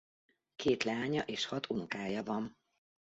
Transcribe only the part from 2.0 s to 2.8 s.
van.